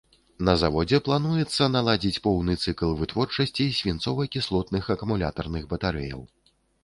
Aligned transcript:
На 0.47 0.53
заводзе 0.61 0.97
плануецца 1.07 1.67
наладзіць 1.75 2.21
поўны 2.29 2.55
цыкл 2.63 2.95
вытворчасці 3.03 3.67
свінцова-кіслотных 3.79 4.83
акумулятарных 4.95 5.63
батарэяў. 5.75 6.21